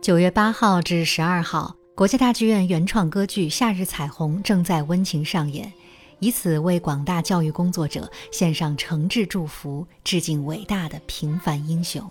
[0.00, 5.70] 九月八号至十二号，国家大剧院原创歌剧《夏日彩虹》正在温情上演，
[6.20, 12.02] 以此为广大教育工作者献上诚挚祝福，致敬伟大的平凡英雄。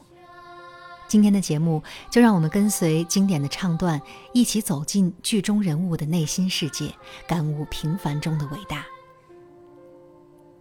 [1.08, 1.82] 今天的节目，
[2.12, 4.00] 就让我们跟随经典的唱段，
[4.34, 6.94] 一起走进剧中人物的内心世界，
[7.28, 8.86] 感悟平凡中的伟大。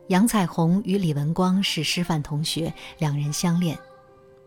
[0.07, 3.79] 杨彩虹与李文光是师范同学，两人相恋。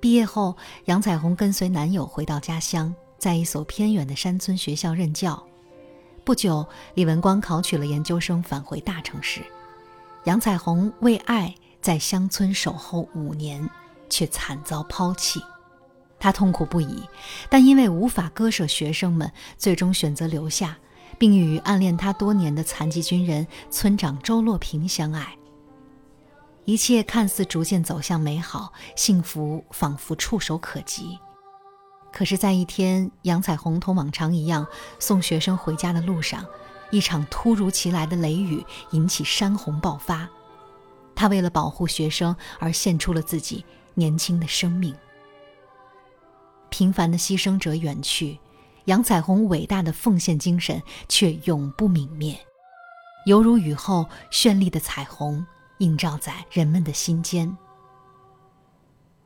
[0.01, 5.41] 毕业后，杨彩虹跟随男友回到家乡，在一所偏远的山村学校任教。
[6.25, 6.65] 不久，
[6.95, 9.41] 李文光考取了研究生，返回大城市。
[10.23, 13.69] 杨彩虹为爱在乡村守候五年，
[14.09, 15.39] 却惨遭抛弃。
[16.19, 17.03] 他痛苦不已，
[17.47, 20.75] 但因为无法割舍学生们，最终选择留下，
[21.19, 25.35] 并与暗恋他多年的残疾军人村长周洛平相爱。
[26.71, 31.19] 一切看似逐渐走向美好，幸福仿佛触手可及。
[32.13, 34.65] 可是，在一天，杨彩虹同往常一样
[34.97, 36.45] 送学生回家的路上，
[36.89, 40.29] 一场突如其来的雷雨引起山洪爆发。
[41.13, 44.95] 他为了保护学生而献出了自己年轻的生命。
[46.69, 48.39] 平凡的牺牲者远去，
[48.85, 52.39] 杨彩虹伟大的奉献精神却永不泯灭，
[53.25, 55.45] 犹如雨后绚丽的彩虹。
[55.81, 57.57] 映照在人们的心间。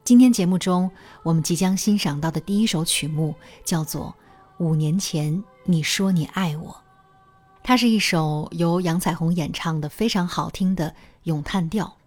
[0.05, 0.89] 今天节目中，
[1.21, 4.15] 我们即将欣赏到的第一首曲目叫做
[4.63, 6.71] 《五年前你说你爱我》，
[7.61, 11.97] 它是一首由杨彩虹演唱的非常好听的咏叹调。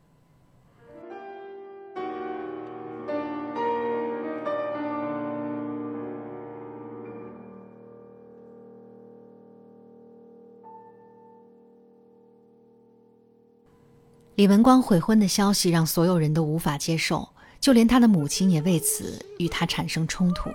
[14.38, 20.48] 李文光悔婚的消息让所有人都无法接受，就连他的母亲也为此与他产生冲突。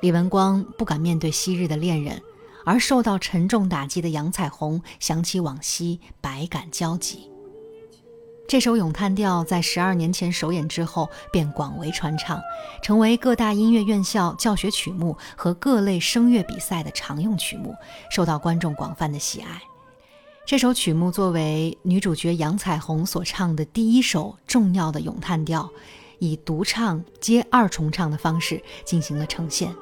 [0.00, 2.22] 李文光不敢面对昔日的恋人，
[2.64, 7.28] 而受到沉重打击的杨彩虹想起往昔，百感交集。
[8.46, 12.40] 这首咏叹调在十二年前首演之后便广为传唱，
[12.80, 17.74] 成为各大音乐院校教学曲目和各类声乐比赛的常用曲目，
[18.08, 19.60] 受到观众广泛的喜爱。
[20.50, 25.70] 这首曲目作为女主角杨彩虹所唱的第一首重要的咏叹调，
[26.18, 29.72] 以独唱接二重唱的方式进行了呈现。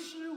[0.00, 0.29] 是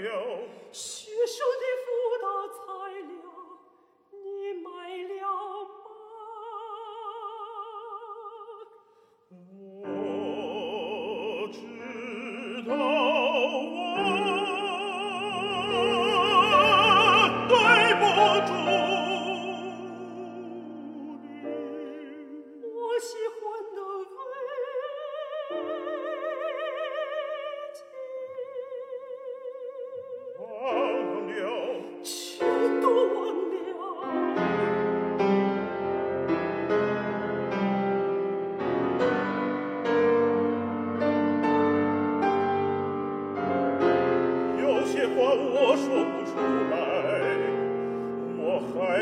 [0.00, 0.61] 了，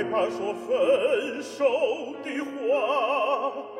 [0.00, 1.62] 害怕说分手
[2.24, 3.79] 的话。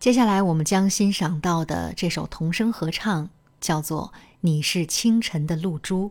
[0.00, 3.28] 接下来我们将欣赏到的这首童声合唱
[3.60, 6.06] 叫做《你是清晨的露珠》，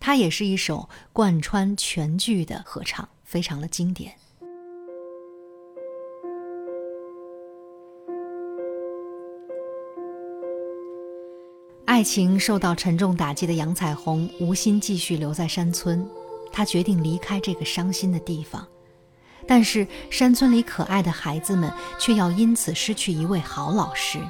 [0.00, 4.12] 它也是一首贯穿全剧的合唱，非常的经典。
[11.84, 16.04] 爱情受到沉重打击的杨彩虹无心继续留在山村，
[16.50, 18.66] 她决定离开这个伤心的地方。
[19.50, 24.20] 但是山村里可爱的孩子们却要因此失去一位好老师。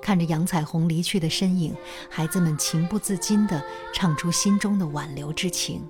[0.00, 1.74] 看着杨彩虹离去的身影，
[2.08, 3.60] 孩子们情不自禁地
[3.92, 5.84] 唱出心中的挽留之情。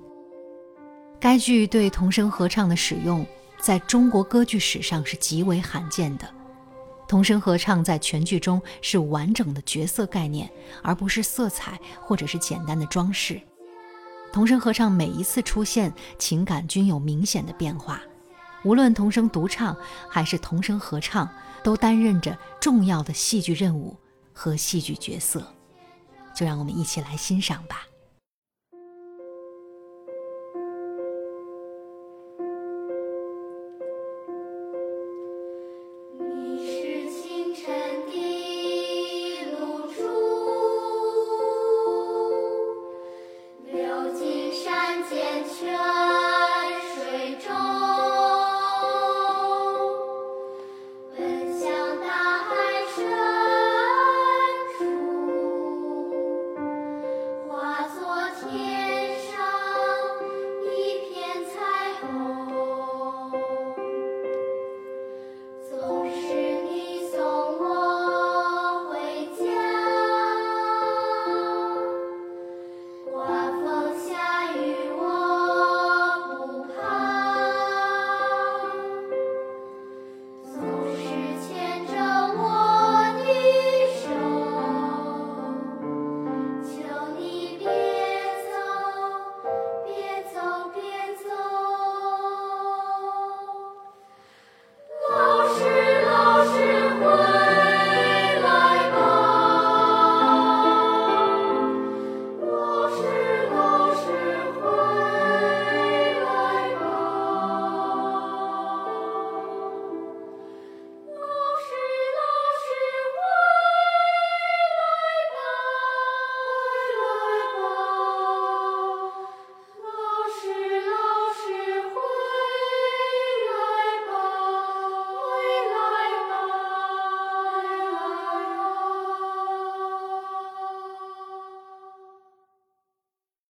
[1.19, 3.23] 该剧对童声合唱的使用，
[3.59, 6.27] 在中国歌剧史上是极为罕见的。
[7.07, 10.49] 童声合唱在全剧中是完整的角色概念，
[10.81, 13.39] 而不是色彩或者是简单的装饰。
[14.31, 18.01] 童声合唱每一次出现，情感均有明显的变化。
[18.63, 19.75] 无论童声独唱
[20.09, 21.27] 还是童声合唱，
[21.63, 23.97] 都担任着重要的戏剧任务，
[24.31, 25.45] 和戏剧角色，
[26.33, 27.81] 就让我们一起来欣赏吧。
[45.11, 46.00] 坚强